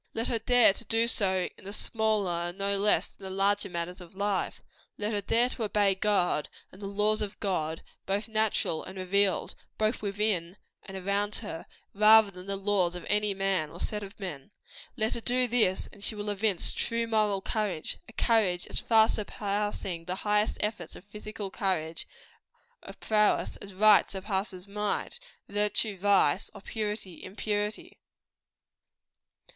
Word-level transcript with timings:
Let 0.15 0.29
her 0.29 0.39
dare 0.39 0.73
to 0.73 0.83
do 0.85 1.05
so 1.05 1.47
in 1.59 1.63
the 1.65 1.71
smaller 1.73 2.51
no 2.53 2.75
less 2.79 3.13
than 3.13 3.23
in 3.27 3.31
the 3.31 3.37
larger 3.37 3.69
matters 3.69 4.01
of 4.01 4.15
life. 4.15 4.59
Let 4.97 5.13
her 5.13 5.21
dare 5.21 5.47
to 5.49 5.63
obey 5.65 5.93
God, 5.93 6.49
and 6.71 6.81
the 6.81 6.87
laws 6.87 7.21
of 7.21 7.39
God, 7.39 7.83
both 8.07 8.27
natural 8.27 8.83
and 8.83 8.97
revealed 8.97 9.53
both 9.77 10.01
within 10.01 10.57
and 10.81 10.97
around 10.97 11.35
her 11.35 11.67
rather 11.93 12.31
than 12.31 12.47
the 12.47 12.55
laws 12.55 12.95
of 12.95 13.05
any 13.09 13.35
man 13.35 13.69
or 13.69 13.79
set 13.79 14.01
of 14.01 14.19
men. 14.19 14.49
Let 14.97 15.13
her 15.13 15.21
do 15.21 15.47
this, 15.47 15.85
and 15.93 16.03
she 16.03 16.15
will 16.15 16.31
evince 16.31 16.73
true 16.73 17.05
moral 17.05 17.39
courage; 17.39 17.99
a 18.07 18.13
courage 18.13 18.65
as 18.71 18.79
far 18.79 19.07
surpassing 19.07 20.05
the 20.05 20.15
highest 20.25 20.57
efforts 20.61 20.95
of 20.95 21.05
physical 21.05 21.51
courage 21.51 22.07
of 22.81 22.99
prowess, 22.99 23.55
as 23.57 23.71
right 23.75 24.09
surpasses 24.09 24.67
might; 24.67 25.19
virtue, 25.47 25.95
vice; 25.95 26.49
or 26.55 26.61
purity, 26.61 27.23
impurity. 27.23 27.99